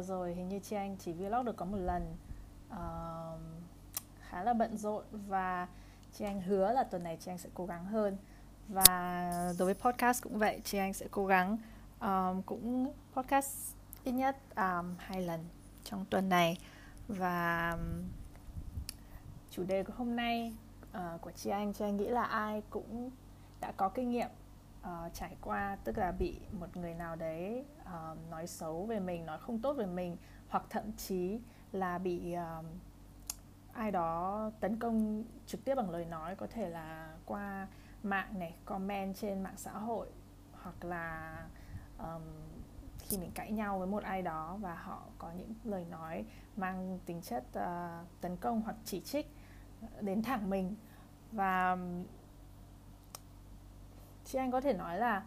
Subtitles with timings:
[0.00, 2.16] vừa rồi hình như chị anh chỉ vlog được có một lần.
[2.70, 3.40] Uh,
[4.20, 5.68] Khá là bận rộn và
[6.12, 8.16] chị anh hứa là tuần này chị anh sẽ cố gắng hơn.
[8.68, 11.56] Và đối với podcast cũng vậy, chị anh sẽ cố gắng
[12.00, 15.44] um, cũng podcast ít nhất um, hai lần
[15.84, 16.58] trong tuần này.
[17.08, 17.76] Và
[19.50, 20.54] chủ đề của hôm nay
[20.96, 23.10] uh, của chị anh, chị anh nghĩ là ai cũng
[23.60, 24.28] đã có kinh nghiệm
[24.82, 29.26] uh, trải qua tức là bị một người nào đấy uh, nói xấu về mình
[29.26, 30.16] nói không tốt về mình
[30.48, 31.40] hoặc thậm chí
[31.72, 32.64] là bị uh,
[33.72, 37.66] ai đó tấn công trực tiếp bằng lời nói có thể là qua
[38.02, 40.08] mạng này comment trên mạng xã hội
[40.62, 41.36] hoặc là
[41.98, 42.22] um,
[42.98, 46.24] khi mình cãi nhau với một ai đó và họ có những lời nói
[46.56, 49.26] mang tính chất uh, tấn công hoặc chỉ trích
[50.00, 50.74] đến thẳng mình.
[51.32, 51.76] Và
[54.30, 55.22] chị anh có thể nói là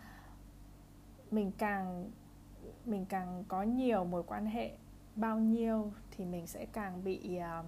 [1.32, 2.12] mình càng
[2.86, 4.72] mình càng có nhiều mối quan hệ
[5.16, 7.66] bao nhiêu thì mình sẽ càng bị uh,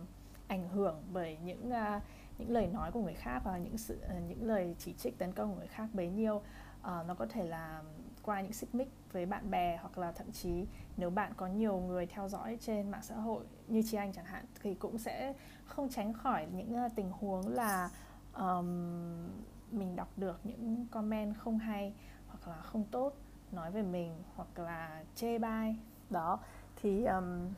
[0.48, 2.02] ảnh hưởng bởi những uh,
[2.38, 5.32] những lời nói của người khác và những sự uh, những lời chỉ trích tấn
[5.32, 6.36] công của người khác bấy nhiêu.
[6.36, 7.84] Uh, nó có thể là
[8.24, 10.66] qua những xích mích với bạn bè hoặc là thậm chí
[10.98, 14.26] nếu bạn có nhiều người theo dõi trên mạng xã hội như chị anh chẳng
[14.26, 15.34] hạn thì cũng sẽ
[15.66, 17.90] không tránh khỏi những uh, tình huống là
[18.34, 19.28] um,
[19.76, 21.94] mình đọc được những comment không hay
[22.28, 23.14] hoặc là không tốt
[23.52, 25.76] nói về mình hoặc là chê bai.
[26.10, 26.40] Đó
[26.76, 27.54] thì um,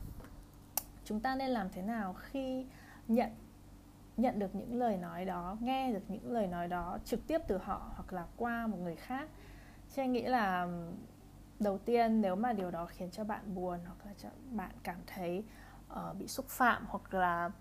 [1.04, 2.66] chúng ta nên làm thế nào khi
[3.08, 3.30] nhận
[4.18, 7.58] nhận được những lời nói đó nghe được những lời nói đó trực tiếp từ
[7.58, 9.30] họ hoặc là qua một người khác?
[9.96, 10.68] Chứ anh nghĩ là
[11.60, 14.98] đầu tiên nếu mà điều đó khiến cho bạn buồn hoặc là cho bạn cảm
[15.08, 15.44] thấy
[15.94, 17.52] uh, bị xúc phạm hoặc là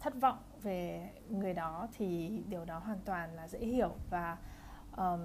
[0.00, 4.38] thất vọng về người đó thì điều đó hoàn toàn là dễ hiểu và
[4.96, 5.20] um,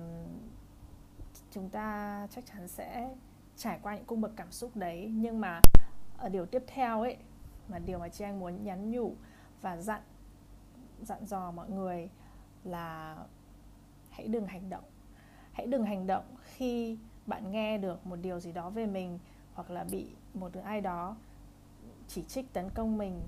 [1.52, 3.16] chúng ta chắc chắn sẽ
[3.56, 5.12] trải qua những cung bậc cảm xúc đấy.
[5.14, 5.62] Nhưng mà
[6.18, 7.18] ở điều tiếp theo ấy
[7.68, 9.16] mà điều mà chị anh muốn nhắn nhủ
[9.62, 10.02] và dặn
[11.02, 12.10] dặn dò mọi người
[12.64, 13.18] là
[14.10, 14.84] hãy đừng hành động.
[15.52, 19.20] Hãy đừng hành động khi bạn nghe được một điều gì đó về mình
[19.54, 21.16] hoặc là bị một ai đó
[22.08, 23.22] chỉ trích tấn công mình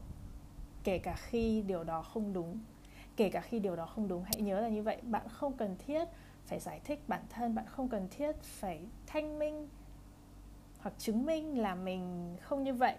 [0.88, 2.60] kể cả khi điều đó không đúng.
[3.16, 4.98] Kể cả khi điều đó không đúng hãy nhớ là như vậy.
[5.02, 6.08] Bạn không cần thiết
[6.46, 9.70] phải giải thích bản thân bạn không cần thiết phải thanh minh
[10.80, 12.96] hoặc chứng minh là mình không như vậy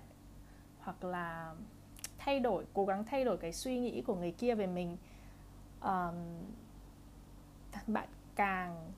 [0.79, 1.55] hoặc là
[2.19, 4.97] thay đổi cố gắng thay đổi cái suy nghĩ của người kia về mình.
[5.83, 6.15] Um,
[7.87, 8.93] bạn càng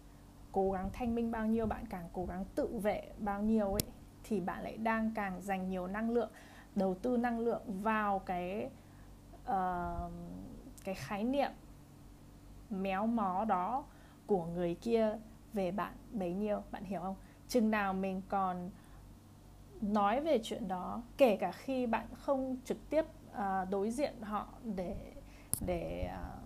[0.53, 3.83] cố gắng thanh minh bao nhiêu bạn càng cố gắng tự vệ bao nhiêu ấy
[4.25, 6.31] thì bạn lại đang càng dành nhiều năng lượng
[6.75, 8.71] đầu tư năng lượng vào cái
[9.51, 10.13] uh,
[10.85, 11.51] cái khái niệm
[12.71, 13.85] méo mó đó
[14.27, 15.19] của người kia
[15.53, 17.17] về bạn bấy nhiêu bạn hiểu không?
[17.49, 18.71] Chừng nào mình còn
[19.81, 24.49] nói về chuyện đó kể cả khi bạn không trực tiếp uh, đối diện họ
[24.77, 24.97] để
[25.67, 26.43] để uh,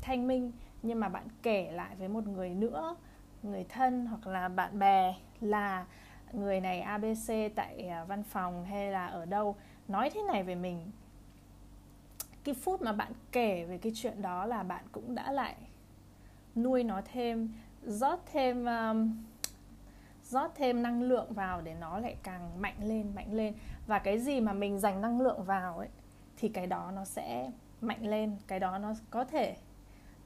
[0.00, 2.96] thanh minh nhưng mà bạn kể lại với một người nữa
[3.42, 5.86] người thân hoặc là bạn bè là
[6.32, 9.56] người này abc tại uh, văn phòng hay là ở đâu
[9.88, 10.90] nói thế này về mình
[12.46, 15.56] cái phút mà bạn kể về cái chuyện đó là bạn cũng đã lại
[16.56, 17.52] nuôi nó thêm
[17.86, 19.24] rót thêm um,
[20.24, 23.54] rót thêm năng lượng vào để nó lại càng mạnh lên mạnh lên.
[23.86, 25.88] Và cái gì mà mình dành năng lượng vào ấy
[26.36, 29.56] thì cái đó nó sẽ mạnh lên cái đó nó có thể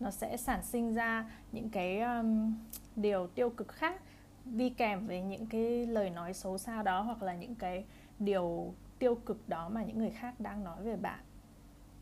[0.00, 2.54] nó sẽ sản sinh ra những cái um,
[2.96, 4.00] điều tiêu cực khác
[4.44, 7.84] đi kèm với những cái lời nói xấu xa đó hoặc là những cái
[8.18, 11.20] điều tiêu cực đó mà những người khác đang nói về bạn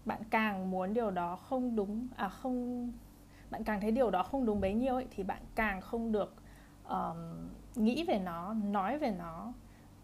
[0.09, 2.93] bạn càng muốn điều đó không đúng à không
[3.51, 6.35] bạn càng thấy điều đó không đúng bấy nhiêu ấy, thì bạn càng không được
[6.89, 9.53] um, nghĩ về nó nói về nó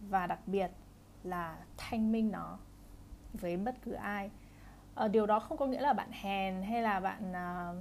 [0.01, 0.71] và đặc biệt
[1.23, 2.59] là thanh minh nó
[3.33, 4.31] với bất cứ ai.
[5.05, 7.77] Uh, điều đó không có nghĩa là bạn hèn hay là bạn uh,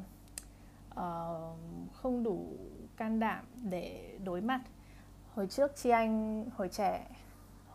[0.99, 2.57] uh, không đủ
[2.97, 4.61] can đảm để đối mặt.
[5.35, 7.05] Hồi trước chi anh hồi trẻ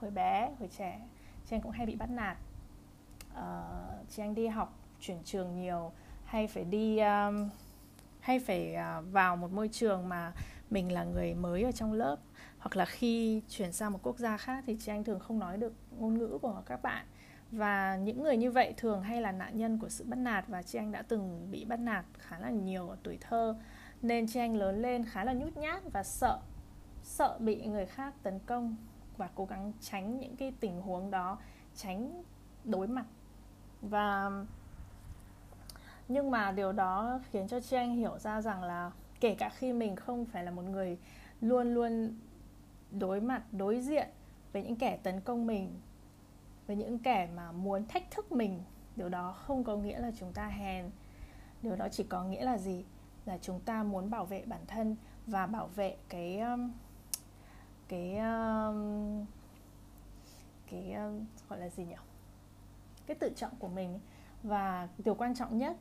[0.01, 1.01] hồi bé hồi trẻ
[1.47, 2.37] chi anh cũng hay bị bắt nạt
[3.39, 5.93] uh, chị anh đi học chuyển trường nhiều
[6.25, 7.49] hay phải đi um,
[8.21, 10.33] hay phải uh, vào một môi trường mà
[10.71, 12.17] mình là người mới ở trong lớp
[12.59, 15.57] hoặc là khi chuyển sang một quốc gia khác thì chị anh thường không nói
[15.57, 17.07] được ngôn ngữ của các bạn.
[17.51, 20.63] Và những người như vậy thường hay là nạn nhân của sự bắt nạt và
[20.63, 23.57] chị anh đã từng bị bắt nạt khá là nhiều ở tuổi thơ
[24.03, 26.41] nên chị anh lớn lên khá là nhút nhát và sợ
[27.03, 28.77] sợ bị người khác tấn công
[29.17, 31.39] và cố gắng tránh những cái tình huống đó
[31.77, 32.23] tránh
[32.65, 33.07] đối mặt
[33.83, 34.31] và,
[36.09, 38.91] nhưng mà điều đó khiến cho chị anh hiểu ra rằng là
[39.21, 40.99] kể cả khi mình không phải là một người
[41.41, 42.15] luôn luôn
[42.91, 44.09] đối mặt, đối diện
[44.53, 45.81] với những kẻ tấn công mình,
[46.67, 48.63] với những kẻ mà muốn thách thức mình,
[48.97, 50.91] điều đó không có nghĩa là chúng ta hèn.
[51.63, 52.85] Điều đó chỉ có nghĩa là gì?
[53.25, 54.97] Là chúng ta muốn bảo vệ bản thân
[55.27, 56.71] và bảo vệ cái um,
[57.89, 59.25] cái um,
[60.71, 61.11] cái cái
[61.49, 61.95] gọi là gì nhỉ?
[63.09, 63.99] Cái tự trọng của mình
[64.43, 65.77] và điều quan trọng nhất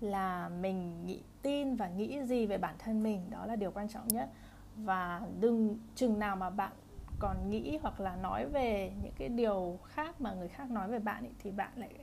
[0.00, 3.88] là mình nghĩ tin và nghĩ gì về bản thân mình đó là điều quan
[3.88, 4.30] trọng nhất.
[4.76, 6.72] Và đừng chừng nào mà bạn
[7.18, 10.98] còn nghĩ hoặc là nói về những cái điều khác mà người khác nói về
[10.98, 11.94] bạn ấy, thì bạn lại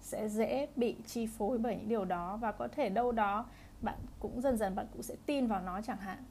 [0.00, 2.36] sẽ dễ bị chi phối bởi những điều đó.
[2.36, 3.46] Và có thể đâu đó
[3.80, 6.24] bạn cũng dần dần bạn cũng sẽ tin vào nó chẳng hạn.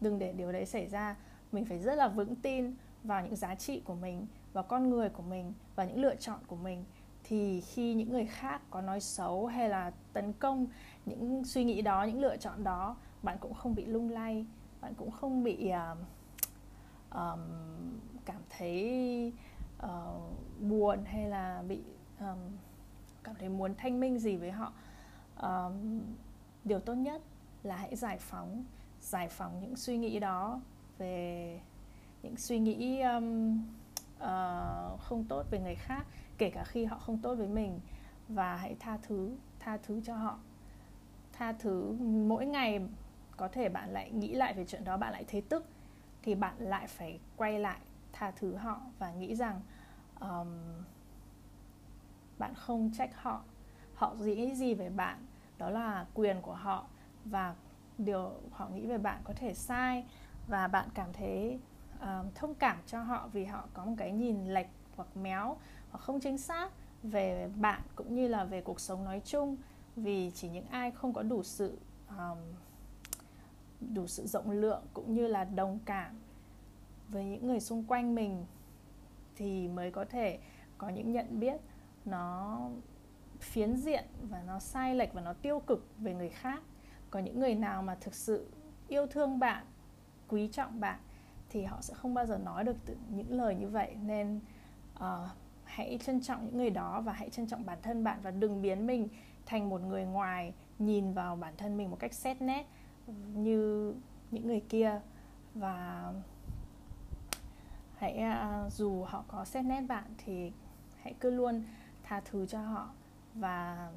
[0.00, 1.16] Đừng để điều đấy xảy ra.
[1.52, 2.74] Mình phải rất là vững tin
[3.04, 6.38] vào những giá trị của mình vào con người của mình và những lựa chọn
[6.46, 6.84] của mình
[7.28, 10.66] thì khi những người khác có nói xấu hay là tấn công
[11.06, 14.46] những suy nghĩ đó những lựa chọn đó bạn cũng không bị lung lay
[14.80, 15.98] bạn cũng không bị uh,
[17.10, 17.40] um,
[18.24, 19.32] cảm thấy
[19.84, 21.80] uh, buồn hay là bị
[22.20, 22.38] um,
[23.24, 24.72] cảm thấy muốn thanh minh gì với họ.
[25.40, 26.00] Um,
[26.64, 27.22] điều tốt nhất
[27.62, 28.64] là hãy giải phóng
[29.00, 30.60] giải phóng những suy nghĩ đó
[30.98, 31.60] về
[32.22, 33.58] những suy nghĩ um,
[34.16, 36.06] uh, không tốt về người khác
[36.38, 37.80] kể cả khi họ không tốt với mình
[38.28, 40.38] và hãy tha thứ tha thứ cho họ.
[41.32, 42.80] Tha thứ mỗi ngày
[43.36, 45.64] có thể bạn lại nghĩ lại về chuyện đó bạn lại thấy tức
[46.22, 47.78] thì bạn lại phải quay lại
[48.12, 49.60] tha thứ họ và nghĩ rằng
[50.20, 50.48] um,
[52.38, 53.42] bạn không trách họ.
[53.94, 55.26] Họ nghĩ gì về bạn
[55.58, 56.86] đó là quyền của họ
[57.24, 57.54] và
[57.98, 60.04] điều họ nghĩ về bạn có thể sai
[60.48, 61.58] và bạn cảm thấy
[62.00, 64.66] um, thông cảm cho họ vì họ có một cái nhìn lệch
[64.98, 65.56] hoặc méo
[65.90, 66.70] hoặc không chính xác
[67.02, 69.56] về bạn cũng như là về cuộc sống nói chung.
[69.96, 71.78] Vì chỉ những ai không có đủ sự
[72.08, 72.38] um,
[73.94, 76.18] đủ sự rộng lượng cũng như là đồng cảm
[77.08, 78.46] với những người xung quanh mình
[79.36, 80.38] thì mới có thể
[80.78, 81.60] có những nhận biết
[82.04, 82.60] nó
[83.40, 86.62] phiến diện và nó sai lệch và nó tiêu cực về người khác.
[87.10, 88.50] Có những người nào mà thực sự
[88.88, 89.66] yêu thương bạn
[90.28, 91.00] quý trọng bạn
[91.48, 92.76] thì họ sẽ không bao giờ nói được
[93.08, 93.96] những lời như vậy.
[94.02, 94.40] Nên
[94.98, 95.28] uh,
[95.64, 98.62] hãy trân trọng những người đó và hãy trân trọng bản thân bạn và đừng
[98.62, 99.08] biến mình
[99.46, 102.66] thành một người ngoài nhìn vào bản thân mình một cách xét nét
[103.34, 103.94] như
[104.30, 105.00] những người kia.
[105.54, 106.12] Và
[107.96, 108.22] hãy
[108.66, 110.52] uh, dù họ có xét nét bạn thì
[111.02, 111.62] hãy cứ luôn
[112.02, 112.90] tha thứ cho họ
[113.34, 113.90] và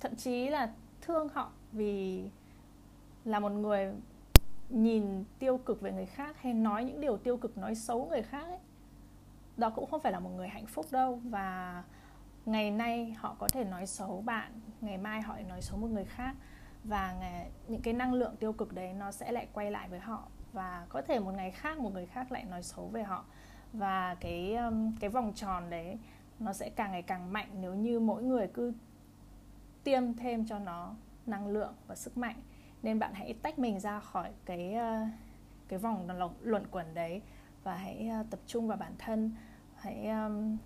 [0.00, 2.24] thậm chí là thương họ vì
[3.24, 3.94] là một người
[4.68, 8.22] nhìn tiêu cực về người khác hay nói những điều tiêu cực nói xấu người
[8.22, 8.58] khác ấy
[9.56, 11.20] đó cũng không phải là một người hạnh phúc đâu.
[11.24, 11.82] Và
[12.46, 15.90] ngày nay họ có thể nói xấu bạn ngày mai họ lại nói xấu một
[15.90, 16.36] người khác.
[16.84, 20.00] Và ngày, những cái năng lượng tiêu cực đấy nó sẽ lại quay lại với
[20.00, 20.28] họ.
[20.52, 23.24] Và có thể một ngày khác một người khác lại nói xấu về họ.
[23.72, 25.98] Và cái um, cái vòng tròn đấy
[26.38, 28.72] nó sẽ càng ngày càng mạnh nếu như mỗi người cứ
[29.84, 30.94] tiêm thêm cho nó
[31.26, 32.36] năng lượng và sức mạnh.
[32.82, 35.08] Nên bạn hãy tách mình ra khỏi cái uh,
[35.68, 36.08] cái vòng
[36.40, 37.22] luẩn quẩn đấy
[37.64, 39.32] và hãy ờ, tập trung vào bản thân.
[39.76, 40.56] Hãy um,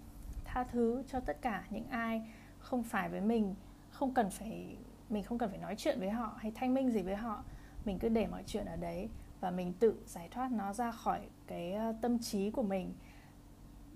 [0.44, 2.22] tha thứ cho tất cả những ai
[2.58, 3.54] không phải với mình
[3.90, 4.76] không cần phải
[5.10, 7.44] mình không cần phải nói chuyện với họ hay thanh minh gì với họ.
[7.84, 9.08] Mình cứ để mọi chuyện ở đấy
[9.40, 12.94] và mình tự giải thoát nó ra khỏi cái ờ, tâm trí của mình.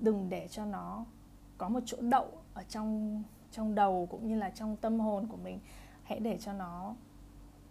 [0.01, 1.05] Đừng để cho nó
[1.59, 5.37] có một chỗ đậu ở trong trong đầu cũng như là trong tâm hồn của
[5.37, 5.59] mình.
[6.03, 6.95] Hãy để cho nó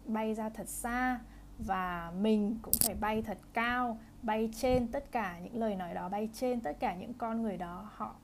[0.06, 1.20] bay ra thật xa
[1.60, 6.10] và mình cũng phải bay thật cao bay trên tất cả những lời nói đó
[6.10, 8.16] bay trên tất cả những con người đó họ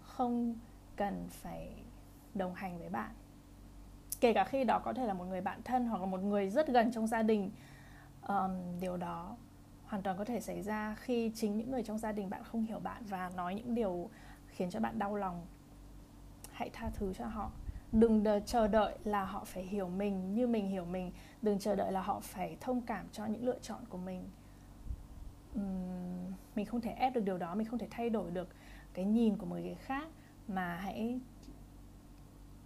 [0.00, 0.54] không
[0.96, 1.72] cần phải
[2.34, 3.10] đồng hành với bạn.
[4.20, 6.50] Kể cả khi đó có thể là một người bạn thân hoặc là một người
[6.50, 7.50] rất gần trong gia đình
[8.28, 9.36] um, điều đó
[9.86, 12.62] hoàn toàn có thể xảy ra khi chính những người trong gia đình bạn không
[12.62, 14.10] hiểu bạn và nói những điều
[14.46, 15.46] khiến cho bạn đau lòng.
[16.52, 17.50] Hãy tha thứ cho họ.
[17.92, 21.12] Đừng đợi, chờ đợi là họ phải hiểu mình như mình hiểu mình.
[21.42, 24.28] Đừng chờ đợi là họ phải thông cảm cho những lựa chọn của mình
[26.54, 28.48] mình không thể ép được điều đó, mình không thể thay đổi được
[28.94, 30.08] cái nhìn của một người khác.
[30.48, 31.20] Mà hãy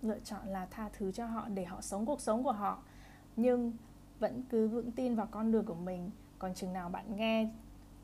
[0.03, 2.83] lựa chọn là tha thứ cho họ để họ sống cuộc sống của họ.
[3.37, 3.73] Nhưng
[4.19, 6.11] vẫn cứ vững tin vào con đường của mình.
[6.39, 7.51] Còn chừng nào bạn nghe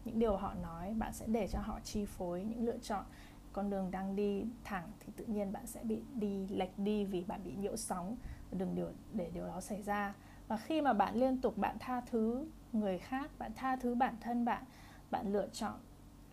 [0.04, 3.04] những điều họ nói, bạn sẽ để cho họ chi phối những lựa chọn.
[3.52, 7.25] Con đường đang đi thẳng thì tự nhiên bạn sẽ bị đi lệch đi vì
[7.25, 8.16] bạn bị nhiễu sóng.
[8.52, 10.14] Đừng điều, để điều đó xảy ra.
[10.49, 14.14] Và khi mà bạn liên tục bạn tha thứ người khác bạn tha thứ bản
[14.20, 14.64] thân bạn
[15.10, 15.74] bạn lựa chọn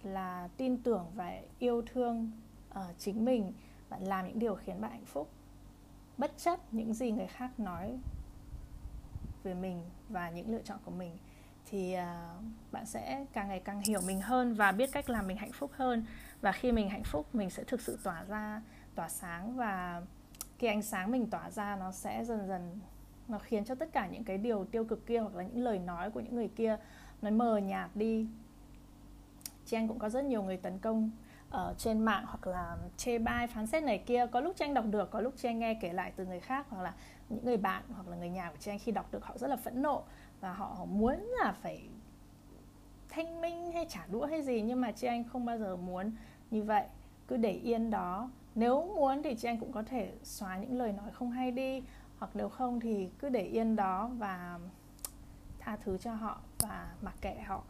[0.04, 2.32] là tin tưởng và yêu thương
[2.72, 3.54] uh, chính mình
[3.90, 5.30] bạn làm những điều khiến bạn hạnh phúc.
[6.18, 8.00] Bất chấp những gì người khác nói
[9.44, 11.18] về mình và những lựa chọn của mình
[11.66, 15.38] thì uh, bạn sẽ càng ngày càng hiểu mình hơn và biết cách làm mình
[15.38, 16.06] hạnh phúc hơn.
[16.42, 18.62] Và khi mình hạnh phúc mình sẽ thực sự tỏa ra
[18.96, 20.02] tỏa sáng và
[20.60, 22.80] cái ánh sáng mình tỏa ra nó sẽ dần dần
[23.28, 25.80] nó khiến cho tất cả những cái điều tiêu cực kia hoặc là những lời
[25.80, 26.78] nói của những người kia
[27.22, 28.28] nó mờ nhạt đi.
[29.66, 31.12] Chị cũng có rất nhiều người tấn công
[31.50, 34.26] ở trên mạng hoặc là chê bai phán xét này kia.
[34.32, 36.82] Có lúc chị đọc được, có lúc chị nghe kể lại từ người khác hoặc
[36.82, 36.94] là
[37.30, 39.56] những người bạn hoặc là người nhà của chị khi đọc được họ rất là
[39.56, 40.04] phẫn nộ
[40.40, 41.90] và họ muốn là phải
[43.10, 46.12] thanh minh hay trả đũa hay gì nhưng mà chị anh không bao giờ muốn
[46.52, 46.86] như vậy.
[47.28, 48.30] Cứ để yên đó.
[48.56, 51.84] Nếu muốn thì chị anh cũng có thể xóa những lời nói không hay đi
[52.20, 54.60] hoặc nếu không thì cứ để yên đó và
[55.60, 57.64] tha thứ cho họ và mặc kệ họ.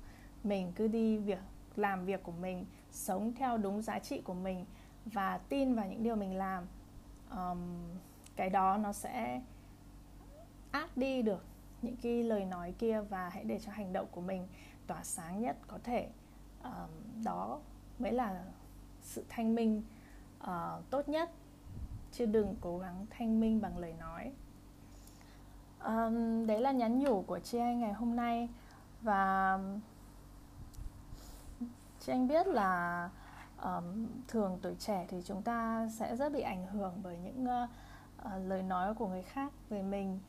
[0.43, 1.39] Mình cứ đi việc
[1.75, 4.65] làm việc của mình sống theo đúng giá trị của mình
[5.05, 6.67] và tin vào những điều mình làm.
[7.31, 7.57] Um,
[8.35, 9.41] cái đó nó sẽ
[10.71, 11.45] át đi được
[11.81, 14.47] những cái lời nói kia và hãy để cho hành động của mình
[14.87, 16.09] tỏa sáng nhất có thể.
[16.63, 17.59] Um, đó
[17.99, 18.43] mới là
[19.01, 19.83] sự thanh minh
[20.43, 20.49] uh,
[20.89, 21.31] tốt nhất
[22.17, 24.31] chứ đừng cố gắng thanh minh bằng lời nói.
[25.83, 28.49] Um, đấy là nhắn nhủ của chị anh ngày hôm nay.
[29.01, 29.59] Và
[31.99, 33.09] chị anh biết là
[33.63, 37.69] um, thường tuổi trẻ thì chúng ta sẽ rất bị ảnh hưởng bởi những uh,
[38.25, 40.19] uh, lời nói của người khác về mình.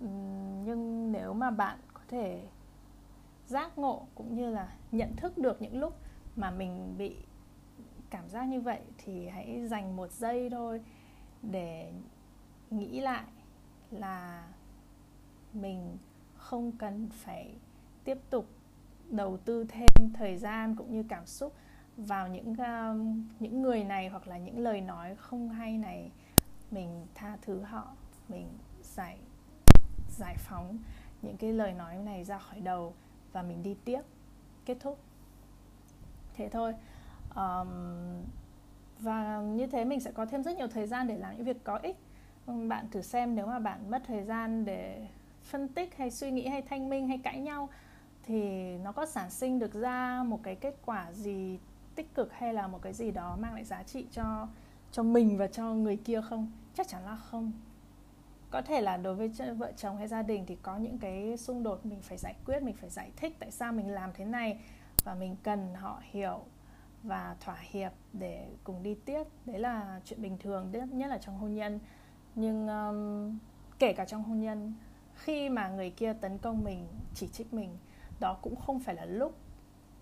[0.00, 2.48] Um, nhưng nếu mà bạn có thể
[3.46, 5.98] giác ngộ cũng như là nhận thức được những lúc
[6.36, 7.16] mà mình bị
[8.10, 10.80] cảm giác như vậy thì hãy dành một giây thôi
[11.42, 11.92] để
[12.70, 13.24] nghĩ lại
[13.90, 14.48] là
[15.52, 15.98] mình
[16.36, 17.54] không cần phải
[18.04, 18.46] tiếp tục
[19.10, 21.54] đầu tư thêm thời gian cũng như cảm xúc
[21.96, 23.06] vào những uh,
[23.40, 26.10] những người này hoặc là những lời nói không hay này.
[26.70, 27.88] Mình tha thứ họ
[28.28, 28.48] mình
[28.82, 29.18] giải
[30.18, 30.78] giải phóng
[31.22, 32.94] những cái lời nói này ra khỏi đầu
[33.32, 34.00] và mình đi tiếp
[34.64, 34.98] kết thúc.
[36.34, 36.74] Thế thôi.
[37.34, 37.68] Um,
[39.00, 41.64] và như thế mình sẽ có thêm rất nhiều thời gian để làm những việc
[41.64, 41.96] có ích.
[42.68, 45.06] Bạn thử xem nếu mà bạn mất thời gian để
[45.42, 47.68] phân tích hay suy nghĩ hay thanh minh hay cãi nhau
[48.22, 51.58] thì nó có sản sinh được ra một cái kết quả gì
[51.94, 54.48] tích cực hay là một cái gì đó mang lại giá trị cho
[54.92, 56.52] cho mình và cho người kia không?
[56.74, 57.52] Chắc chắn là không.
[58.50, 59.28] Có thể là đối với
[59.58, 62.62] vợ chồng hay gia đình thì có những cái xung đột mình phải giải quyết,
[62.62, 64.60] mình phải giải thích tại sao mình làm thế này
[65.04, 66.40] và mình cần họ hiểu
[67.02, 69.24] và thỏa hiệp để cùng đi tiếp.
[69.46, 71.80] Đấy là chuyện bình thường nhất là trong hôn nhân.
[72.34, 73.38] Nhưng um,
[73.78, 74.74] kể cả trong hôn nhân
[75.14, 77.78] khi mà người kia tấn công mình chỉ trích mình
[78.20, 79.38] đó cũng không phải là lúc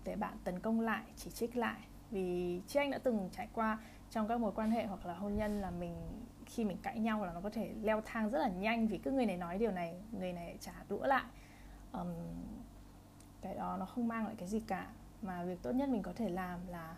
[0.03, 1.79] để bạn tấn công lại chỉ trích lại.
[2.11, 3.79] Vì chị anh đã từng trải qua
[4.11, 5.95] trong các mối quan hệ hoặc là hôn nhân là mình
[6.45, 9.11] khi mình cãi nhau là nó có thể leo thang rất là nhanh vì cứ
[9.11, 11.23] người này nói điều này người này trả đũa lại.
[11.93, 12.07] Um,
[13.41, 14.87] cái đó nó không mang lại cái gì cả
[15.21, 16.95] mà việc tốt nhất mình có thể làm là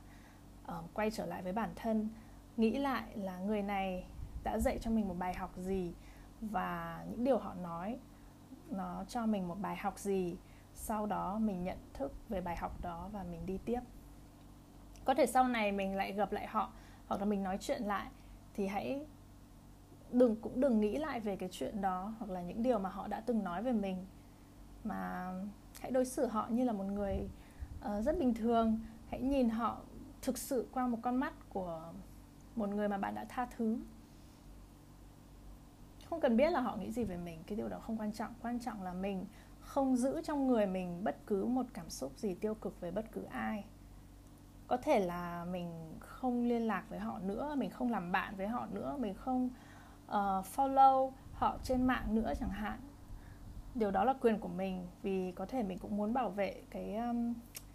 [0.67, 2.09] uh, quay trở lại với bản thân
[2.57, 4.05] nghĩ lại là người này
[4.43, 5.93] đã dạy cho mình một bài học gì
[6.41, 7.99] và những điều họ nói
[8.69, 10.35] nó cho mình một bài học gì
[10.73, 13.79] sau đó mình nhận thức về bài học đó và mình đi tiếp.
[15.05, 16.71] Có thể sau này mình lại gặp lại họ
[17.07, 18.07] hoặc là mình nói chuyện lại
[18.53, 19.05] thì hãy
[20.11, 23.07] đừng cũng đừng nghĩ lại về cái chuyện đó hoặc là những điều mà họ
[23.07, 24.05] đã từng nói về mình
[24.83, 25.31] mà
[25.81, 27.29] hãy đối xử họ như là một người
[27.85, 28.79] uh, rất bình thường.
[29.09, 29.77] Hãy nhìn họ
[30.21, 31.93] thực sự qua một con mắt của
[32.55, 33.77] một người mà bạn đã tha thứ.
[36.09, 38.33] Không cần biết là họ nghĩ gì về mình cái điều đó không quan trọng.
[38.41, 39.25] Quan trọng là mình
[39.59, 43.05] không giữ trong người mình bất cứ một cảm xúc gì tiêu cực về bất
[43.11, 43.65] cứ ai.
[44.67, 48.47] Có thể là mình không liên lạc với họ nữa mình không làm bạn với
[48.47, 49.49] họ nữa mình không
[50.07, 52.79] uh, follow họ trên mạng nữa chẳng hạn.
[53.75, 56.95] Điều đó là quyền của mình vì có thể mình cũng muốn bảo vệ cái
[56.95, 57.33] um,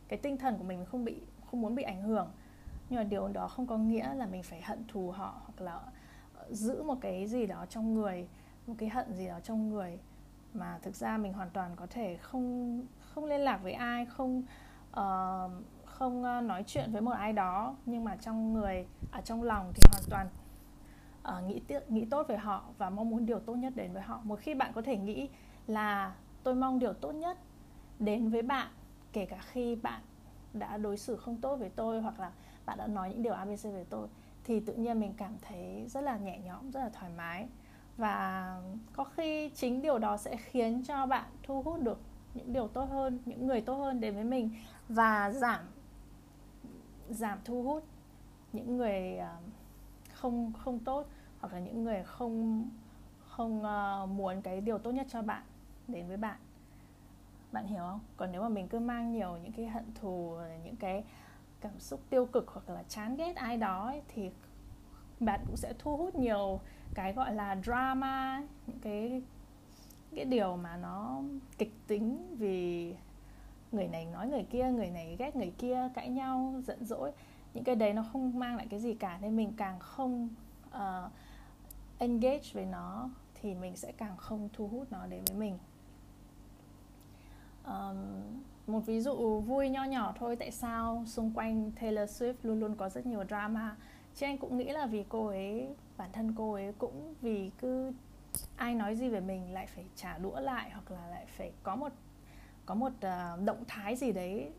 [0.09, 1.21] cái tinh thần của mình không bị
[1.51, 2.29] không muốn bị ảnh hưởng.
[2.89, 5.81] Nhưng mà điều đó không có nghĩa là mình phải hận thù họ hoặc là
[6.35, 8.29] ờ, giữ một cái gì đó trong người
[8.67, 9.99] một cái hận gì đó trong người
[10.55, 14.43] mà thực ra mình hoàn toàn có thể không không liên lạc với ai không
[14.91, 15.51] uh,
[15.85, 17.77] không ờ, nói chuyện với một ai đó.
[17.87, 20.29] Nhưng mà trong người ở trong lòng thì hoàn toàn
[21.39, 24.03] uh, nghĩ tiếc nghĩ tốt về họ và mong muốn điều tốt nhất đến với
[24.03, 24.21] họ.
[24.23, 25.29] Một khi bạn có thể nghĩ
[25.67, 27.39] là tôi mong điều tốt nhất
[27.99, 28.69] đến với bạn
[29.17, 30.01] kể cả khi bạn
[30.53, 32.33] đã đối xử không tốt với tôi hoặc là
[32.67, 34.09] bạn đã nói những điều abc về tôi,
[34.45, 37.49] thì tự nhiên mình cảm thấy rất là nhẹ nhõm, rất là thoải mái.
[37.97, 38.61] Và
[38.93, 41.99] có khi chính điều đó sẽ khiến cho bạn thu hút được
[42.35, 44.51] những điều tốt hơn, những người tốt hơn đến với mình
[44.89, 45.61] và giảm
[47.09, 47.85] giảm thu hút
[48.53, 49.37] những người ờ,
[50.15, 51.07] không không tốt
[51.41, 52.69] hoặc là những người không
[53.27, 55.43] không ờ, muốn cái điều tốt nhất cho bạn
[55.89, 56.37] đến với bạn
[57.57, 58.01] bạn hiểu không?
[58.17, 61.05] Còn nếu mà mình cứ mang nhiều những cái hận thù những cái
[61.61, 64.31] cảm xúc tiêu cực hoặc là chán ghét ai đó ấy, thì
[65.21, 66.61] bạn cũng sẽ thu hút nhiều
[66.95, 69.23] cái gọi là drama những cái
[70.15, 71.23] cái điều mà nó
[71.59, 72.95] kịch tính vì
[73.73, 77.13] người này nói người kia người này ghét người kia cãi nhau giận dỗi.
[77.55, 80.29] Những cái đấy nó không mang lại cái gì cả nên mình càng không
[80.69, 81.11] uh,
[81.99, 85.59] engage với nó thì mình sẽ càng không thu hút nó đến với mình
[87.67, 87.97] um,
[88.67, 92.75] một ví dụ vui nho nhỏ thôi tại sao xung quanh Taylor Swift luôn luôn
[92.75, 93.77] có rất nhiều drama?
[94.15, 97.93] Chứ anh cũng nghĩ là vì cô ấy bản thân cô ấy cũng vì cứ
[98.57, 101.77] ai nói gì về mình lại phải trả đũa lại hoặc là lại phải có
[101.77, 101.93] một
[102.67, 104.51] có một uh, động thái gì đấy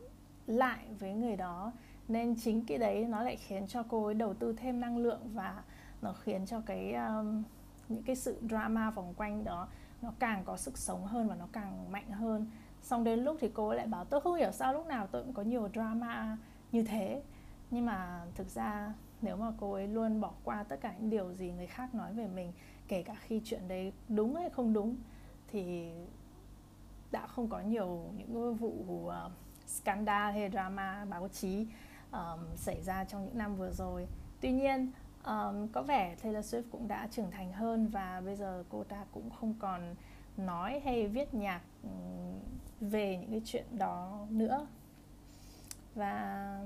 [0.48, 1.72] lại với người đó.
[2.08, 5.20] Nên chính cái đấy nó lại khiến cho cô ấy đầu tư thêm năng lượng
[5.34, 5.64] và
[6.02, 7.44] nó khiến cho cái um,
[7.90, 9.68] những cái sự drama vòng quanh đó
[10.02, 12.46] nó càng có sức sống hơn và nó càng mạnh hơn
[12.88, 15.24] xong đến lúc thì cô ấy lại bảo tôi không hiểu sao lúc nào tôi
[15.24, 16.38] cũng có nhiều drama
[16.72, 17.22] như thế.
[17.72, 21.34] Nhưng mà thực ra nếu mà cô ấy luôn bỏ qua tất cả những điều
[21.34, 22.52] gì người khác nói về mình
[22.88, 24.96] kể cả khi chuyện đấy đúng hay không đúng
[25.48, 25.92] thì
[27.12, 28.74] đã không có nhiều những vụ
[29.08, 29.32] uh,
[29.68, 31.68] scandal hay drama báo chí
[32.12, 34.08] um, xảy ra trong những năm vừa rồi.
[34.42, 34.92] Tuy nhiên
[35.26, 39.06] um, có vẻ Taylor Swift cũng đã trưởng thành hơn và bây giờ cô ta
[39.12, 39.96] cũng không còn
[40.38, 42.40] nói hay viết nhạc um,
[42.82, 44.68] về những cái chuyện đó nữa.
[45.96, 46.62] Và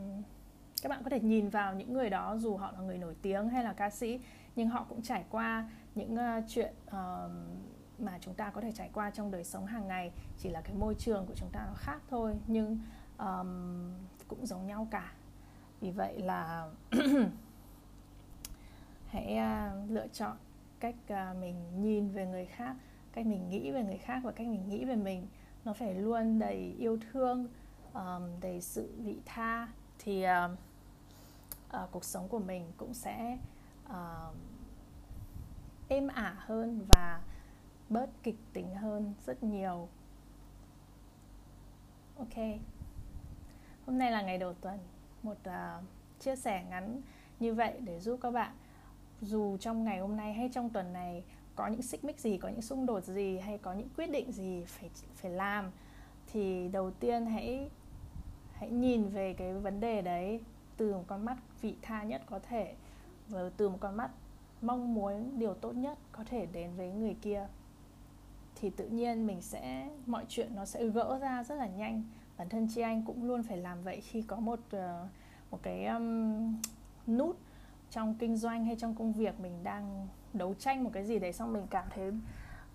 [0.81, 3.49] các bạn có thể nhìn vào những người đó dù họ là người nổi tiếng
[3.49, 4.19] hay là ca sĩ
[4.55, 7.31] nhưng họ cũng trải qua những uh, chuyện uh,
[7.99, 10.11] mà chúng ta có thể trải qua trong đời sống hàng ngày.
[10.37, 12.79] Chỉ là cái môi trường của chúng ta nó khác thôi nhưng
[13.17, 13.93] um,
[14.27, 15.11] cũng giống nhau cả.
[15.81, 16.69] Vì vậy là
[19.07, 20.37] hãy uh, lựa chọn
[20.79, 22.75] cách uh, mình nhìn về người khác
[23.13, 25.27] cách mình nghĩ về người khác và cách mình nghĩ về mình
[25.65, 27.47] nó phải luôn đầy yêu thương
[27.93, 29.67] um, đầy sự vị tha.
[29.99, 30.51] Thì uh,
[31.83, 33.37] uh, cuộc sống của mình cũng sẽ
[33.89, 34.35] uh,
[35.87, 37.21] êm ả hơn và
[37.89, 39.87] bớt kịch tính hơn rất nhiều.
[42.17, 42.37] Ok.
[43.85, 44.79] Hôm nay là ngày đầu tuần.
[45.23, 45.83] Một uh,
[46.19, 47.01] chia sẻ ngắn
[47.39, 48.55] như vậy để giúp các bạn
[49.21, 51.23] dù trong ngày hôm nay hay trong tuần này
[51.61, 54.31] có những xích mích gì có những xung đột gì hay có những quyết định
[54.31, 55.71] gì phải phải làm
[56.27, 57.69] thì đầu tiên hãy
[58.53, 60.39] hãy nhìn về cái vấn đề đấy
[60.77, 62.75] từ một con mắt vị tha nhất có thể
[63.27, 64.11] và từ một con mắt
[64.61, 67.47] mong muốn điều tốt nhất có thể đến với người kia.
[68.55, 72.03] Thì tự nhiên mình sẽ mọi chuyện nó sẽ gỡ ra rất là nhanh.
[72.37, 75.07] Bản thân chị anh cũng luôn phải làm vậy khi có một ờ,
[75.51, 76.55] một cái um,
[77.07, 77.37] nút
[77.89, 81.33] trong kinh doanh hay trong công việc mình đang đấu tranh một cái gì đấy
[81.33, 82.11] xong mình cảm thấy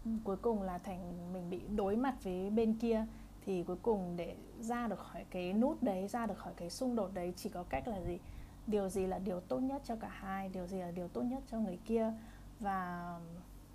[0.04, 3.06] ừ, cuối cùng là thành mình bị đối mặt với bên kia.
[3.46, 6.96] Thì cuối cùng để ra được khỏi cái nút đấy ra được khỏi cái xung
[6.96, 8.18] đột đấy chỉ có cách là gì?
[8.66, 10.48] Điều gì là điều tốt nhất cho cả hai?
[10.48, 12.12] Điều gì là điều tốt nhất cho người kia?
[12.60, 13.12] Và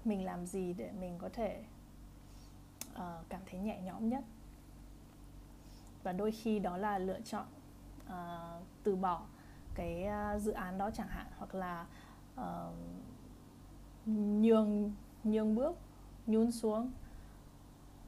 [0.06, 1.64] mình làm gì để mình có thể
[2.96, 4.24] uh, cảm thấy nhẹ nhõm nhất?
[6.04, 7.46] Và đôi khi đó là lựa chọn
[8.08, 9.22] uh, từ bỏ
[9.76, 11.86] cái uh, dự án đó chẳng hạn hoặc là
[12.42, 12.76] uh,
[14.06, 14.92] nhường
[15.24, 15.78] nhường bước
[16.28, 16.92] nhún xuống.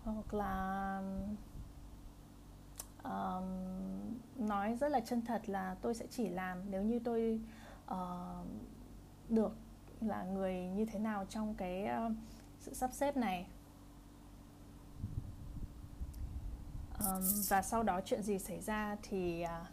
[0.03, 1.01] Hoặc là
[3.03, 3.43] um,
[4.47, 7.41] nói rất là chân thật là tôi sẽ chỉ làm nếu như tôi
[7.91, 8.47] uh,
[9.29, 9.55] được
[10.01, 12.11] là người như thế nào trong cái uh,
[12.59, 13.47] sự sắp xếp này.
[16.99, 19.67] Um, và sau đó chuyện gì xảy ra thì uh,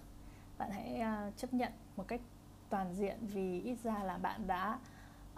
[0.59, 2.21] bạn hãy uh, chấp nhận một cách
[2.69, 4.79] toàn diện vì ít ra là bạn đã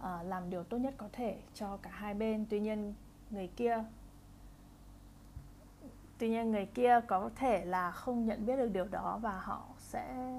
[0.02, 2.46] uh, làm điều tốt nhất có thể cho cả hai bên.
[2.50, 2.94] Tuy nhiên
[3.30, 3.84] người kia
[6.18, 9.62] tuy nhiên người kia có thể là không nhận biết được điều đó và họ
[9.78, 10.32] sẽ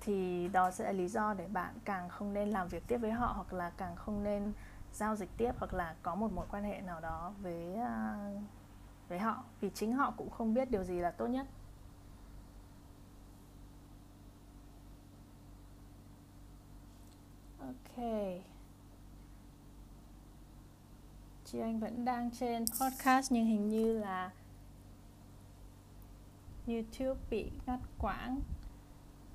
[0.00, 3.10] thì đó sẽ là lý do để bạn càng không nên làm việc tiếp với
[3.10, 4.52] họ hoặc là càng không nên
[4.92, 8.42] giao dịch tiếp hoặc là có một mối quan hệ nào đó với uh,
[9.08, 9.44] với họ.
[9.60, 11.46] Vì chính họ cũng không biết điều gì là tốt nhất.
[17.84, 18.04] Ok.
[21.44, 24.30] Chị anh vẫn đang trên podcast nhưng hình như là
[26.66, 28.40] youtube bị ngắt quãng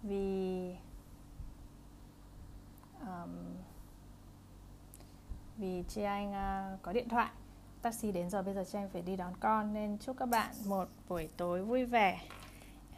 [0.03, 0.75] vì
[3.01, 3.29] um,
[5.57, 7.29] vì chị anh uh, à, có điện thoại.
[7.81, 10.55] Taxi đến rồi bây giờ chị anh phải đi đón con nên chúc các bạn
[10.65, 12.21] một buổi tối vui vẻ.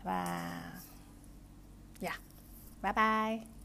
[0.03, 0.61] Và
[2.01, 2.21] yeah.
[2.81, 3.56] Bye bye.